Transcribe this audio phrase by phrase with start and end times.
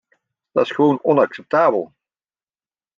[0.51, 1.93] Dat is gewoon onacceptabel.